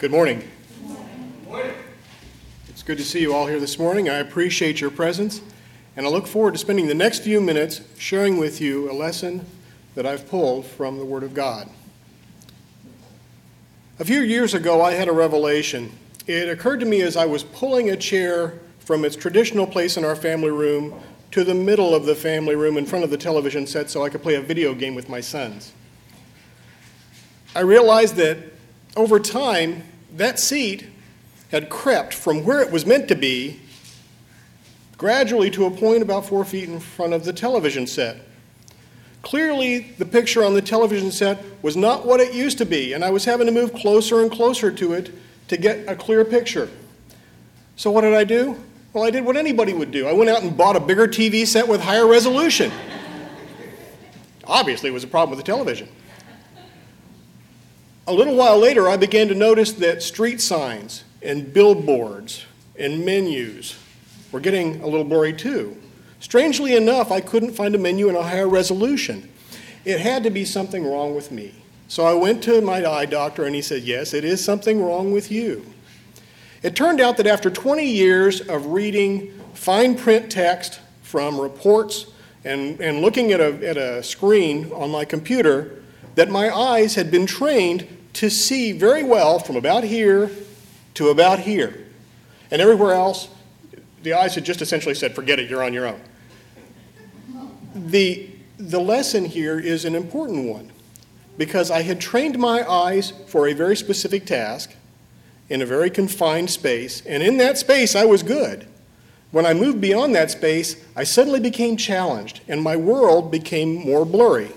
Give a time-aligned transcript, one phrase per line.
[0.00, 0.42] Good morning.
[2.70, 4.08] It's good to see you all here this morning.
[4.08, 5.42] I appreciate your presence,
[5.94, 9.44] and I look forward to spending the next few minutes sharing with you a lesson
[9.96, 11.68] that I've pulled from the Word of God.
[13.98, 15.92] A few years ago, I had a revelation.
[16.26, 20.04] It occurred to me as I was pulling a chair from its traditional place in
[20.06, 20.98] our family room
[21.32, 24.08] to the middle of the family room in front of the television set so I
[24.08, 25.74] could play a video game with my sons.
[27.54, 28.38] I realized that
[28.96, 29.84] over time,
[30.16, 30.86] that seat
[31.50, 33.60] had crept from where it was meant to be
[34.96, 38.18] gradually to a point about four feet in front of the television set.
[39.22, 43.04] Clearly, the picture on the television set was not what it used to be, and
[43.04, 45.10] I was having to move closer and closer to it
[45.48, 46.68] to get a clear picture.
[47.76, 48.58] So, what did I do?
[48.92, 50.06] Well, I did what anybody would do.
[50.06, 52.72] I went out and bought a bigger TV set with higher resolution.
[54.44, 55.88] Obviously, it was a problem with the television.
[58.06, 62.44] A little while later, I began to notice that street signs and billboards
[62.78, 63.76] and menus
[64.32, 65.76] were getting a little blurry too.
[66.18, 69.28] Strangely enough, I couldn't find a menu in a higher resolution.
[69.84, 71.54] It had to be something wrong with me.
[71.88, 75.12] So I went to my eye doctor and he said, Yes, it is something wrong
[75.12, 75.66] with you.
[76.62, 82.06] It turned out that after 20 years of reading fine print text from reports
[82.44, 85.79] and, and looking at a, at a screen on my computer,
[86.14, 90.30] that my eyes had been trained to see very well from about here
[90.94, 91.86] to about here.
[92.50, 93.28] And everywhere else,
[94.02, 96.00] the eyes had just essentially said, forget it, you're on your own.
[97.74, 100.72] The, the lesson here is an important one
[101.38, 104.74] because I had trained my eyes for a very specific task
[105.48, 108.66] in a very confined space, and in that space I was good.
[109.30, 114.04] When I moved beyond that space, I suddenly became challenged, and my world became more
[114.04, 114.50] blurry.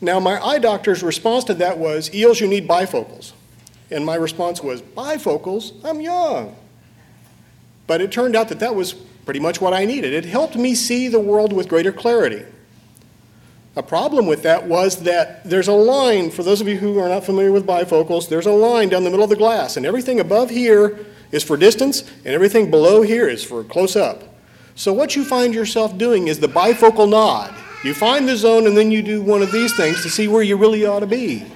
[0.00, 3.32] Now, my eye doctor's response to that was, Eels, you need bifocals.
[3.90, 5.72] And my response was, bifocals?
[5.84, 6.56] I'm young.
[7.86, 10.12] But it turned out that that was pretty much what I needed.
[10.12, 12.44] It helped me see the world with greater clarity.
[13.76, 17.08] A problem with that was that there's a line, for those of you who are
[17.08, 20.18] not familiar with bifocals, there's a line down the middle of the glass, and everything
[20.18, 24.24] above here is for distance, and everything below here is for close up.
[24.74, 27.54] So, what you find yourself doing is the bifocal nod.
[27.82, 30.42] You find the zone, and then you do one of these things to see where
[30.42, 31.46] you really ought to be.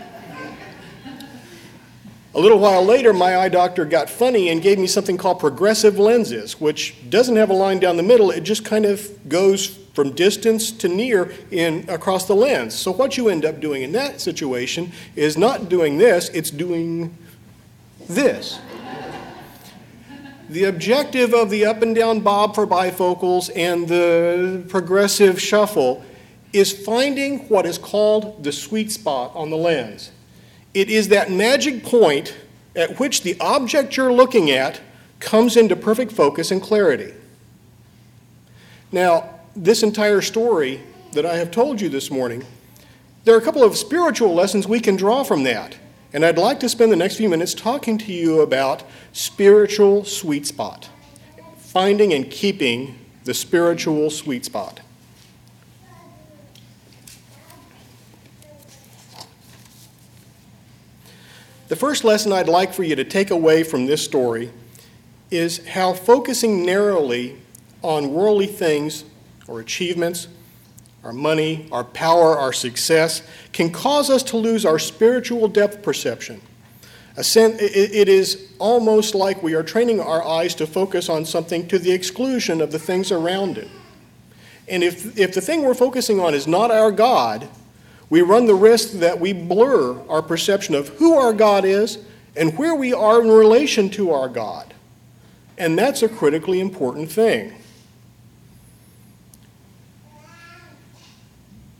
[2.35, 5.99] A little while later, my eye doctor got funny and gave me something called progressive
[5.99, 10.11] lenses, which doesn't have a line down the middle, it just kind of goes from
[10.11, 12.75] distance to near in across the lens.
[12.75, 17.17] So what you end up doing in that situation is not doing this, it's doing
[18.09, 18.59] this.
[20.49, 26.05] The objective of the up and down bob for bifocals and the progressive shuffle
[26.55, 30.13] is finding what is called the sweet spot on the lens.
[30.73, 32.37] It is that magic point
[32.77, 34.81] at which the object you're looking at
[35.19, 37.13] comes into perfect focus and clarity.
[38.93, 40.81] Now, this entire story
[41.13, 42.45] that I have told you this morning,
[43.25, 45.77] there are a couple of spiritual lessons we can draw from that.
[46.13, 50.47] And I'd like to spend the next few minutes talking to you about spiritual sweet
[50.47, 50.89] spot,
[51.57, 54.81] finding and keeping the spiritual sweet spot.
[61.69, 64.51] The first lesson I'd like for you to take away from this story
[65.31, 67.37] is how focusing narrowly
[67.83, 69.05] on worldly things
[69.49, 70.29] or achievements,
[71.03, 73.23] our money, our power, our success,
[73.53, 76.41] can cause us to lose our spiritual depth perception.
[77.17, 81.93] It is almost like we are training our eyes to focus on something to the
[81.93, 83.69] exclusion of the things around it.
[84.69, 87.49] And if, if the thing we're focusing on is not our God,
[88.11, 91.99] we run the risk that we blur our perception of who our God is
[92.37, 94.75] and where we are in relation to our God.
[95.57, 97.55] And that's a critically important thing.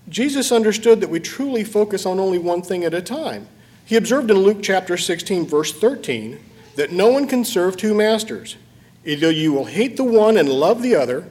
[0.09, 3.49] Jesus understood that we truly focus on only one thing at a time.
[3.85, 6.39] He observed in Luke chapter 16, verse 13,
[6.77, 8.57] that no one can serve two masters.
[9.05, 11.29] Either you will hate the one and love the other,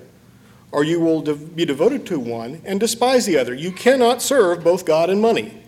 [0.73, 3.53] or you will be devoted to one and despise the other.
[3.53, 5.59] You cannot serve both God and money.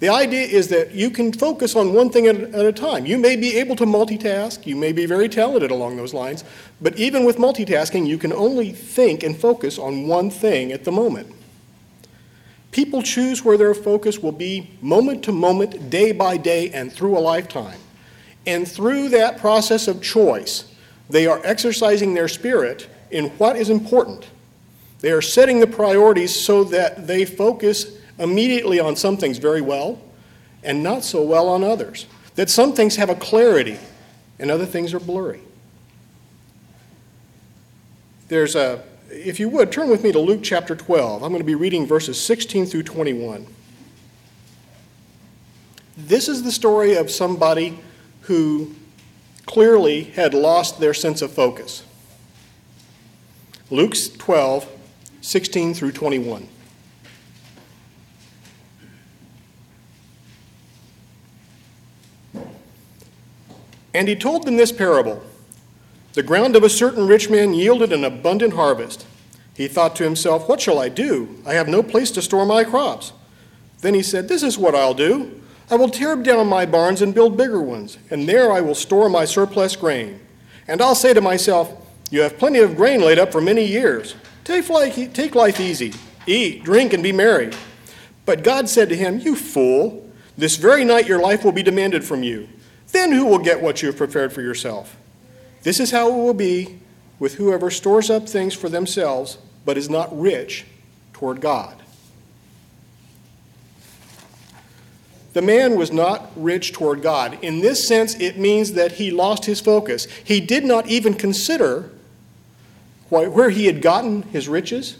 [0.00, 3.06] The idea is that you can focus on one thing at, a time.
[3.06, 6.42] You may be able to multitask, you may be very talented along those lines,
[6.80, 10.92] but even with multitasking, you can only think and focus on one thing at the
[10.92, 11.32] moment.
[12.72, 17.16] People choose where their focus will be moment to moment, day by day, and through
[17.16, 17.78] a lifetime.
[18.44, 20.72] And through that process of choice,
[21.08, 24.28] they are exercising their spirit in what is important
[25.00, 30.00] they are setting the priorities so that they focus immediately on some things very well
[30.62, 32.06] and not so well on others.
[32.34, 33.76] that some things have a clarity
[34.38, 35.40] and other things are blurry.
[38.28, 41.24] There's a, if you would, turn with me to Luke chapter 12.
[41.24, 43.44] I'm going to be reading verses 16 through 21.
[45.96, 47.80] This is the story of somebody
[48.22, 48.72] who
[49.44, 51.82] clearly had lost their sense of focus.
[53.68, 54.77] Luke 12,
[55.20, 56.48] 16 through 21.
[63.94, 65.22] And he told them this parable
[66.12, 69.06] The ground of a certain rich man yielded an abundant harvest.
[69.54, 71.42] He thought to himself, What shall I do?
[71.44, 73.12] I have no place to store my crops.
[73.80, 75.42] Then he said, This is what I'll do.
[75.70, 79.08] I will tear down my barns and build bigger ones, and there I will store
[79.08, 80.20] my surplus grain.
[80.68, 81.72] And I'll say to myself,
[82.10, 84.14] You have plenty of grain laid up for many years.
[84.48, 85.92] Take life, take life easy.
[86.26, 87.52] Eat, drink, and be merry.
[88.24, 92.02] But God said to him, You fool, this very night your life will be demanded
[92.02, 92.48] from you.
[92.92, 94.96] Then who will get what you have prepared for yourself?
[95.64, 96.78] This is how it will be
[97.18, 99.36] with whoever stores up things for themselves,
[99.66, 100.64] but is not rich
[101.12, 101.82] toward God.
[105.34, 107.38] The man was not rich toward God.
[107.42, 110.06] In this sense, it means that he lost his focus.
[110.24, 111.90] He did not even consider
[113.08, 114.98] where he had gotten his riches,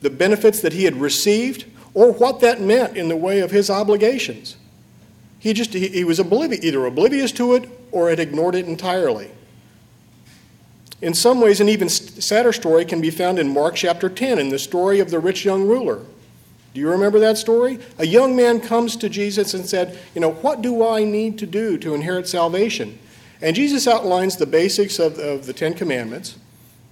[0.00, 1.64] the benefits that he had received,
[1.94, 4.56] or what that meant in the way of his obligations.
[5.38, 9.30] He just he, he was either oblivious to it or had ignored it entirely.
[11.02, 14.50] In some ways, an even sadder story can be found in Mark chapter 10 in
[14.50, 16.00] the story of the rich young ruler.
[16.74, 17.78] Do you remember that story?
[17.98, 21.46] A young man comes to Jesus and said, You know, what do I need to
[21.46, 22.98] do to inherit salvation?
[23.42, 26.36] And Jesus outlines the basics of, of the Ten Commandments.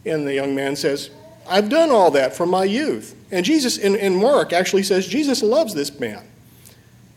[0.05, 1.11] And the young man says,
[1.49, 3.15] I've done all that from my youth.
[3.31, 6.27] And Jesus, in, in Mark, actually says, Jesus loves this man.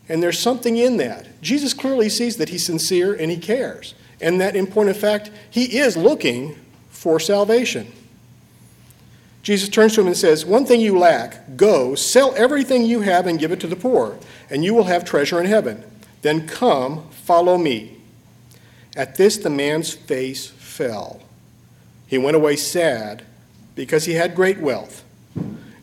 [0.10, 1.42] And there's something in that.
[1.42, 3.94] Jesus clearly sees that he's sincere and he cares.
[4.20, 6.58] And that, in point of fact, he is looking
[6.90, 7.92] for salvation.
[9.44, 13.26] Jesus turns to him and says, One thing you lack, go, sell everything you have
[13.26, 14.18] and give it to the poor,
[14.50, 15.84] and you will have treasure in heaven.
[16.22, 17.98] Then come, follow me.
[18.96, 21.22] At this, the man's face fell.
[22.12, 23.24] He went away sad
[23.74, 25.06] because he had great wealth.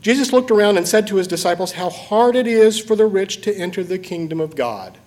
[0.02, 3.40] Jesus looked around and said to his disciples, How hard it is for the rich
[3.40, 4.98] to enter the kingdom of God.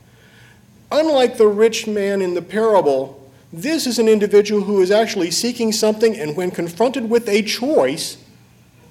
[0.91, 5.71] Unlike the rich man in the parable, this is an individual who is actually seeking
[5.71, 8.18] something and, when confronted with a choice,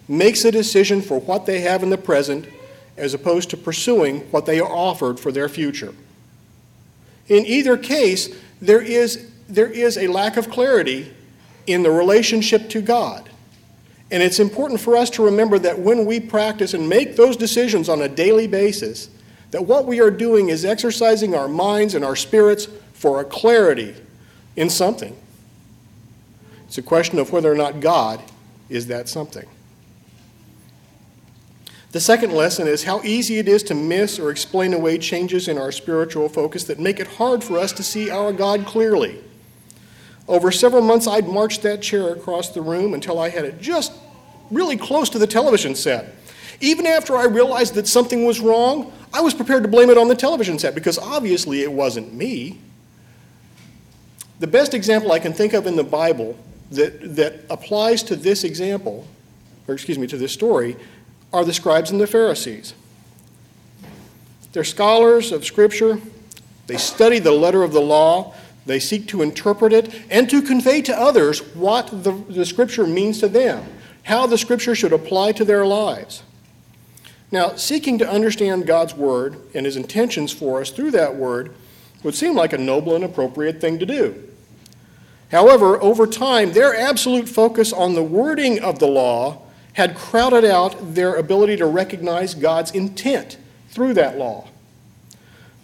[0.07, 2.47] makes a decision for what they have in the present
[2.97, 5.95] as opposed to pursuing what they are offered for their future.
[7.27, 8.33] In either case,
[8.63, 11.13] there is, there is a lack of clarity
[11.73, 13.29] in the relationship to God.
[14.11, 17.89] And it's important for us to remember that when we practice and make those decisions
[17.89, 19.09] on a daily basis,
[19.53, 23.95] that what we are doing is exercising our minds and our spirits for a clarity
[24.57, 25.17] in something.
[26.67, 28.23] It's a question of whether or not God
[28.69, 29.47] is that something.
[31.93, 35.59] The second lesson is how easy it is to miss or explain away changes in
[35.59, 39.19] our spiritual focus that make it hard for us to see our God clearly.
[40.31, 43.93] Over several months, I'd marched that chair across the room until I had it just
[44.49, 46.15] really close to the television set.
[46.61, 50.07] Even after I realized that something was wrong, I was prepared to blame it on
[50.07, 52.61] the television set because obviously it wasn't me.
[54.39, 56.39] The best example I can think of in the Bible
[56.71, 59.09] that, that applies to this example,
[59.67, 60.77] or excuse me, to this story,
[61.33, 62.75] are the scribes and the Pharisees.
[64.53, 66.01] They're scholars of Scripture,
[66.69, 68.33] they study the letter of the law,
[68.71, 73.19] they seek to interpret it and to convey to others what the, the Scripture means
[73.21, 73.65] to them,
[74.05, 76.23] how the Scripture should apply to their lives.
[77.33, 81.55] Now, seeking to understand God's Word and His intentions for us through that Word
[82.03, 84.29] would seem like a noble and appropriate thing to do.
[85.31, 89.43] However, over time, their absolute focus on the wording of the law
[89.75, 93.37] had crowded out their ability to recognize God's intent
[93.69, 94.49] through that law.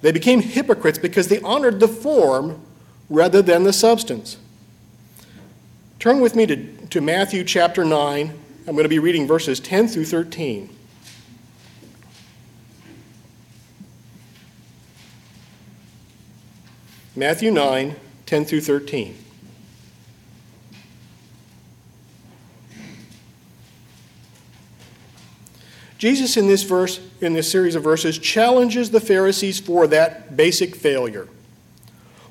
[0.03, 2.61] They became hypocrites because they honored the form
[3.09, 4.39] rather than the substance.
[5.99, 8.39] Turn with me to, to Matthew chapter 9.
[8.67, 10.71] I'm going to be reading verses 10 through 13.
[17.15, 17.97] Matthew 9,
[18.27, 19.17] 10 through 13.
[25.99, 30.77] Jesus, in this verse, in this series of verses, challenges the Pharisees for that basic
[30.77, 31.27] failure.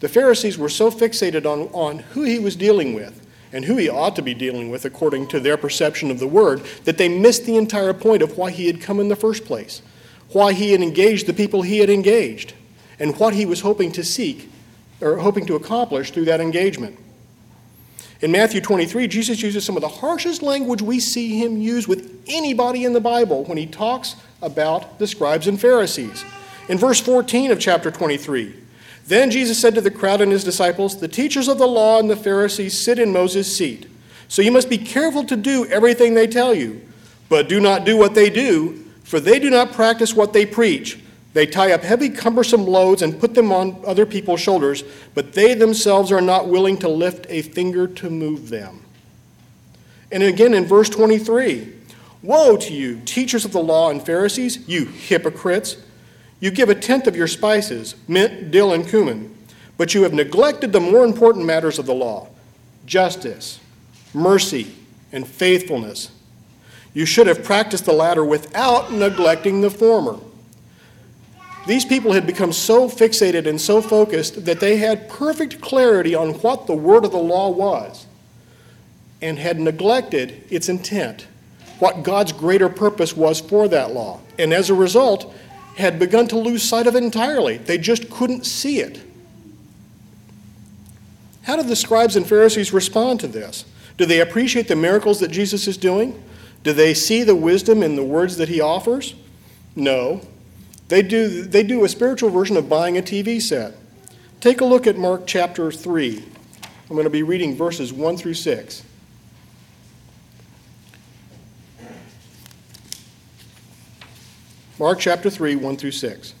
[0.00, 3.88] The Pharisees were so fixated on, on who he was dealing with and who he
[3.88, 7.44] ought to be dealing with according to their perception of the word that they missed
[7.44, 9.82] the entire point of why he had come in the first place,
[10.30, 12.54] why he had engaged the people he had engaged,
[12.98, 14.50] and what he was hoping to seek
[15.00, 16.98] or hoping to accomplish through that engagement.
[18.20, 22.22] In Matthew 23, Jesus uses some of the harshest language we see him use with
[22.28, 26.24] anybody in the Bible when he talks about the scribes and Pharisees.
[26.68, 28.54] In verse 14 of chapter 23,
[29.10, 32.08] then Jesus said to the crowd and his disciples, The teachers of the law and
[32.08, 33.88] the Pharisees sit in Moses' seat.
[34.28, 36.80] So you must be careful to do everything they tell you,
[37.28, 41.00] but do not do what they do, for they do not practice what they preach.
[41.32, 45.54] They tie up heavy, cumbersome loads and put them on other people's shoulders, but they
[45.54, 48.84] themselves are not willing to lift a finger to move them.
[50.12, 51.74] And again in verse 23
[52.22, 55.78] Woe to you, teachers of the law and Pharisees, you hypocrites!
[56.40, 59.36] You give a tenth of your spices, mint, dill, and cumin,
[59.76, 62.28] but you have neglected the more important matters of the law
[62.86, 63.60] justice,
[64.12, 64.74] mercy,
[65.12, 66.10] and faithfulness.
[66.92, 70.18] You should have practiced the latter without neglecting the former.
[71.66, 76.30] These people had become so fixated and so focused that they had perfect clarity on
[76.40, 78.06] what the word of the law was
[79.22, 81.26] and had neglected its intent,
[81.78, 84.20] what God's greater purpose was for that law.
[84.38, 85.32] And as a result,
[85.80, 87.56] had begun to lose sight of it entirely.
[87.58, 89.00] They just couldn't see it.
[91.42, 93.64] How did the scribes and Pharisees respond to this?
[93.96, 96.22] Do they appreciate the miracles that Jesus is doing?
[96.62, 99.14] Do they see the wisdom in the words that he offers?
[99.74, 100.20] No.
[100.88, 103.74] They do, they do a spiritual version of buying a TV set.
[104.40, 106.24] Take a look at Mark chapter 3.
[106.88, 108.82] I'm going to be reading verses 1 through 6.
[114.80, 116.32] Mark chapter 3, 1 through 6.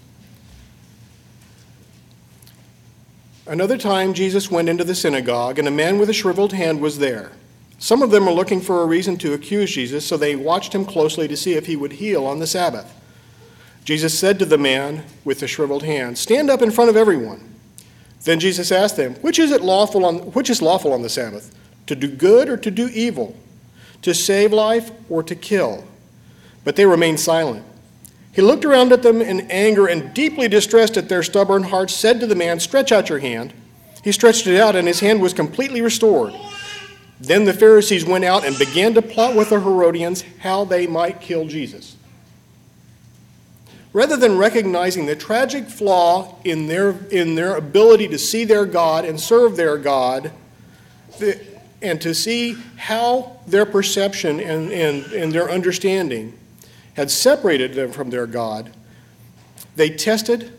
[3.46, 7.00] Another time, Jesus went into the synagogue, and a man with a shriveled hand was
[7.00, 7.32] there.
[7.78, 10.86] Some of them were looking for a reason to accuse Jesus, so they watched him
[10.86, 12.90] closely to see if he would heal on the Sabbath.
[13.84, 17.46] Jesus said to the man with the shriveled hand, Stand up in front of everyone.
[18.24, 21.54] Then Jesus asked them, Which is it lawful on which is lawful on the Sabbath?
[21.88, 23.36] To do good or to do evil?
[24.00, 25.84] To save life or to kill?
[26.64, 27.66] But they remained silent.
[28.32, 32.20] He looked around at them in anger and deeply distressed at their stubborn hearts, said
[32.20, 33.52] to the man, Stretch out your hand.
[34.04, 36.34] He stretched it out, and his hand was completely restored.
[37.18, 41.20] Then the Pharisees went out and began to plot with the Herodians how they might
[41.20, 41.96] kill Jesus.
[43.92, 49.04] Rather than recognizing the tragic flaw in their, in their ability to see their God
[49.04, 50.30] and serve their God,
[51.18, 51.38] the,
[51.82, 56.38] and to see how their perception and, and, and their understanding
[56.94, 58.72] had separated them from their God,
[59.76, 60.52] they tested,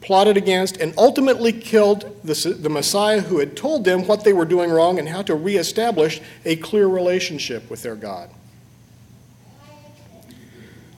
[0.00, 4.44] plotted against, and ultimately killed the, the Messiah who had told them what they were
[4.44, 8.28] doing wrong and how to reestablish a clear relationship with their God.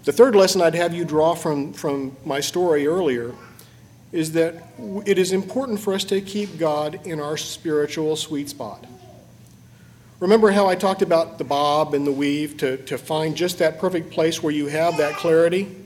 [0.05, 3.35] The third lesson I'd have you draw from, from my story earlier
[4.13, 4.55] is that
[5.05, 8.87] it is important for us to keep God in our spiritual sweet spot.
[10.19, 13.79] Remember how I talked about the bob and the weave to, to find just that
[13.79, 15.85] perfect place where you have that clarity?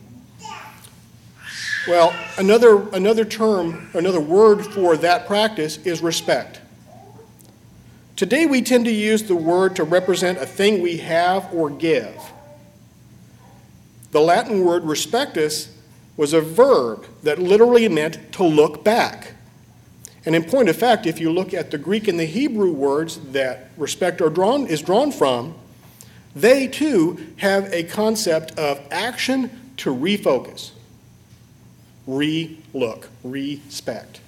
[1.88, 6.60] Well, another, another term, another word for that practice is respect.
[8.14, 12.20] Today we tend to use the word to represent a thing we have or give.
[14.12, 15.72] The Latin word respectus
[16.16, 19.32] was a verb that literally meant to look back.
[20.26, 23.18] And in point of fact, if you look at the Greek and the Hebrew words
[23.32, 25.54] that respect are drawn, is drawn from,
[26.36, 30.72] they too have a concept of action to refocus,
[32.06, 34.20] re look, respect.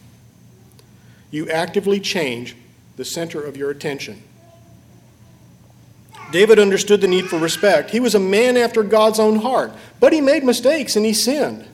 [1.31, 2.57] You actively change
[2.97, 4.23] the center of your attention.
[6.31, 7.91] David understood the need for respect.
[7.91, 11.67] He was a man after God's own heart, but he made mistakes and he sinned.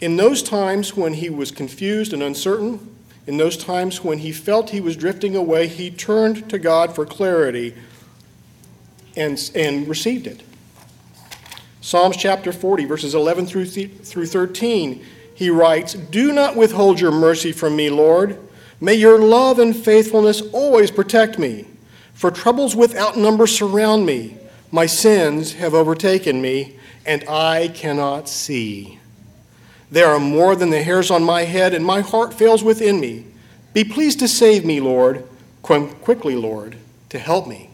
[0.00, 4.70] In those times when he was confused and uncertain, in those times when he felt
[4.70, 7.74] he was drifting away, he turned to God for clarity
[9.16, 10.42] and, and received it.
[11.80, 17.52] Psalms chapter 40, verses 11 through, through 13, he writes, Do not withhold your mercy
[17.52, 18.38] from me, Lord.
[18.80, 21.66] May your love and faithfulness always protect me.
[22.14, 24.36] For troubles without number surround me.
[24.70, 28.98] My sins have overtaken me, and I cannot see.
[29.90, 33.24] There are more than the hairs on my head, and my heart fails within me.
[33.72, 35.26] Be pleased to save me, Lord.
[35.62, 36.76] Come quickly, Lord,
[37.08, 37.70] to help me.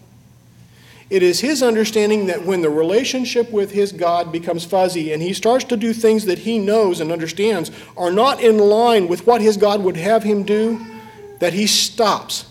[1.11, 5.33] It is his understanding that when the relationship with his God becomes fuzzy and he
[5.33, 9.41] starts to do things that he knows and understands are not in line with what
[9.41, 10.85] his God would have him do,
[11.41, 12.47] that he stops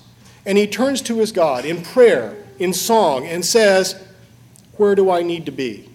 [0.45, 4.01] and he turns to his God in prayer, in song, and says,
[4.77, 5.89] Where do I need to be?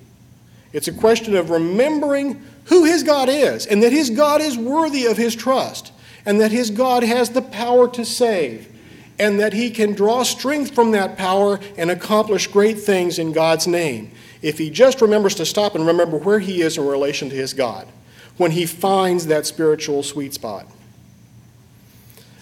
[0.72, 5.06] It's a question of remembering who his God is and that his God is worthy
[5.06, 5.92] of his trust
[6.24, 8.74] and that his God has the power to save
[9.18, 13.66] and that he can draw strength from that power and accomplish great things in God's
[13.66, 17.36] name if he just remembers to stop and remember where he is in relation to
[17.36, 17.88] his God
[18.36, 20.66] when he finds that spiritual sweet spot.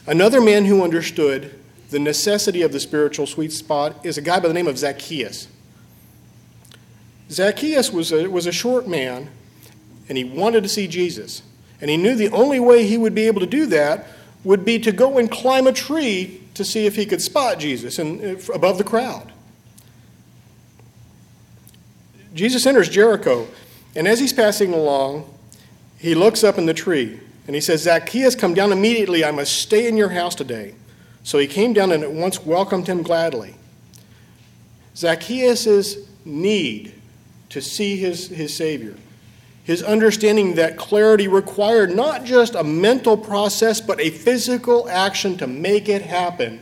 [0.06, 1.58] Another man who understood
[1.90, 5.48] the necessity of the spiritual sweet spot is a guy by the name of Zacchaeus.
[7.30, 9.30] Zacchaeus was a, was a short man,
[10.08, 11.42] and he wanted to see Jesus.
[11.80, 14.06] And he knew the only way he would be able to do that
[14.44, 17.98] would be to go and climb a tree to see if he could spot Jesus
[17.98, 19.32] and, above the crowd.
[22.34, 23.48] Jesus enters Jericho,
[23.94, 25.32] and as he's passing along,
[25.98, 29.24] he looks up in the tree and he says, Zacchaeus, come down immediately.
[29.24, 30.74] I must stay in your house today.
[31.22, 33.54] So he came down and at once welcomed him gladly.
[34.94, 36.94] Zacchaeus' need
[37.50, 38.94] to see his, his Savior,
[39.66, 45.46] his understanding that clarity required not just a mental process, but a physical action to
[45.48, 46.60] make it happen,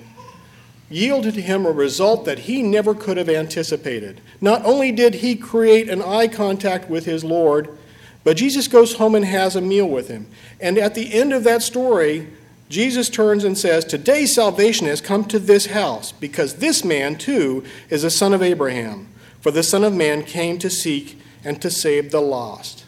[0.88, 4.22] yielded to him a result that he never could have anticipated.
[4.40, 7.76] Not only did he create an eye contact with his Lord,
[8.24, 10.26] but Jesus goes home and has a meal with him.
[10.58, 12.28] And at the end of that story,
[12.70, 17.64] Jesus turns and says, Today salvation has come to this house, because this man too
[17.90, 19.08] is a son of Abraham.
[19.42, 22.83] For the Son of Man came to seek and to save the lost.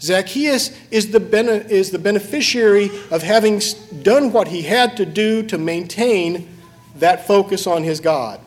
[0.00, 3.60] Zacchaeus is the, bene- is the beneficiary of having
[4.02, 6.48] done what he had to do to maintain
[6.96, 8.40] that focus on his God,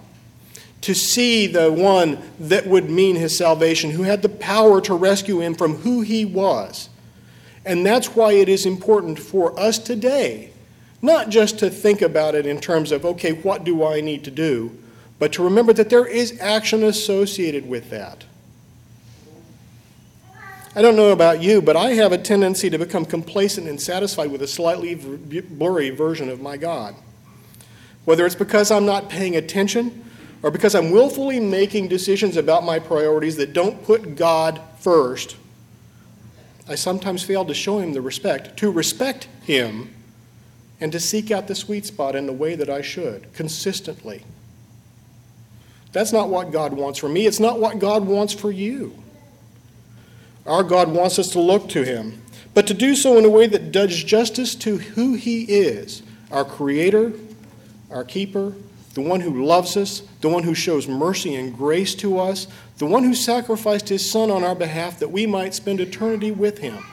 [0.82, 5.42] to see the one that would mean his salvation, who had the power to rescue
[5.42, 6.90] him from who he was.
[7.66, 10.52] And that's why it is important for us today,
[11.02, 14.32] not just to think about it in terms of, okay, what do I need to
[14.32, 14.78] do,
[15.20, 18.26] but to remember that there is action associated with that.
[20.76, 24.32] I don't know about you, but I have a tendency to become complacent and satisfied
[24.32, 26.96] with a slightly blurry version of my God.
[28.06, 30.04] Whether it's because I'm not paying attention
[30.42, 35.38] or because I'm willfully making decisions about my priorities that don't put God first,
[36.68, 39.94] I sometimes fail to show Him the respect, to respect Him,
[40.82, 44.24] and to seek out the sweet spot in the way that I should, consistently.
[45.92, 47.28] That's not what God wants for me.
[47.28, 49.03] It's not what God wants for you.
[50.46, 52.22] Our God wants us to look to Him,
[52.54, 56.44] but to do so in a way that does justice to who He is our
[56.44, 57.14] Creator,
[57.92, 58.54] our Keeper,
[58.94, 62.86] the one who loves us, the one who shows mercy and grace to us, the
[62.86, 66.84] one who sacrificed His Son on our behalf that we might spend eternity with Him.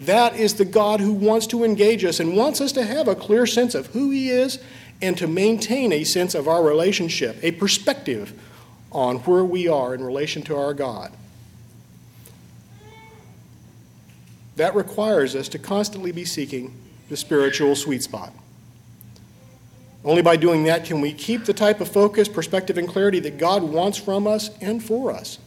[0.00, 3.14] That is the God who wants to engage us and wants us to have a
[3.14, 4.58] clear sense of who He is
[5.02, 8.32] and to maintain a sense of our relationship, a perspective
[8.90, 11.12] on where we are in relation to our God.
[14.56, 16.74] That requires us to constantly be seeking
[17.08, 18.32] the spiritual sweet spot.
[20.04, 23.38] Only by doing that can we keep the type of focus, perspective, and clarity that
[23.38, 25.38] God wants from us and for us.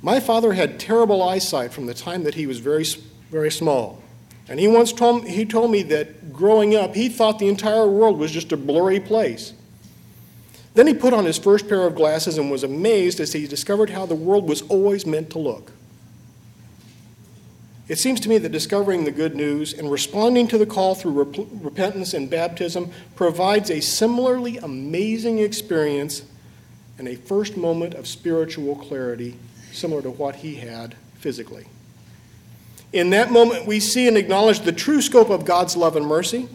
[0.00, 2.84] My father had terrible eyesight from the time that he was very,
[3.30, 4.02] very small.
[4.48, 8.18] And he once told, he told me that growing up, he thought the entire world
[8.18, 9.52] was just a blurry place.
[10.74, 13.90] Then he put on his first pair of glasses and was amazed as he discovered
[13.90, 15.72] how the world was always meant to look.
[17.88, 21.24] It seems to me that discovering the good news and responding to the call through
[21.24, 26.22] rep- repentance and baptism provides a similarly amazing experience
[26.98, 29.36] and a first moment of spiritual clarity,
[29.72, 31.66] similar to what he had physically.
[32.92, 36.48] In that moment, we see and acknowledge the true scope of God's love and mercy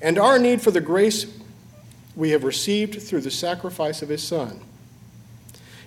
[0.00, 1.26] and our need for the grace
[2.14, 4.60] we have received through the sacrifice of His Son.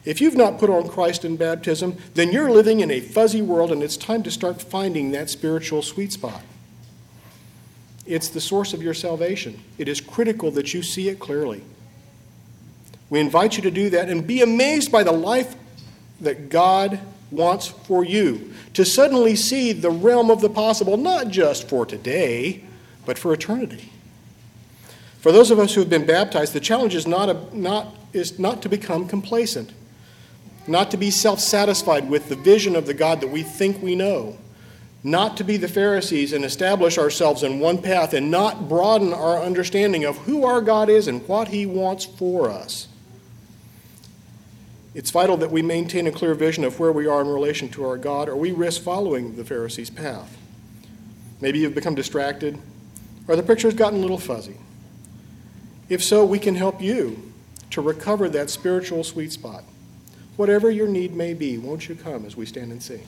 [0.04, 3.72] If you've not put on Christ in baptism, then you're living in a fuzzy world
[3.72, 6.42] and it's time to start finding that spiritual sweet spot.
[8.06, 9.60] It's the source of your salvation.
[9.78, 11.64] It is critical that you see it clearly.
[13.10, 15.56] We invite you to do that and be amazed by the life
[16.22, 21.70] that God wants for you to suddenly see the realm of the possible, not just
[21.70, 22.64] for today,
[23.06, 23.92] but for eternity.
[25.20, 28.40] For those of us who have been baptized, the challenge is not, a, not, is
[28.40, 29.72] not to become complacent,
[30.72, 33.96] not to be self satisfied with the vision of the God that we think we
[33.96, 34.38] know,
[35.04, 39.42] not to be the Pharisees and establish ourselves in one path and not broaden our
[39.42, 42.88] understanding of who our God is and what He wants for us.
[44.94, 47.86] It's vital that we maintain a clear vision of where we are in relation to
[47.86, 50.38] our God, or we risk following the Pharisees' path.
[51.40, 52.60] Maybe you've become distracted,
[53.28, 54.58] or the picture's gotten a little fuzzy.
[55.88, 57.32] If so, we can help you
[57.72, 59.64] to recover that spiritual sweet spot.
[60.38, 63.06] Whatever your need may be, won't you come as we stand and sing?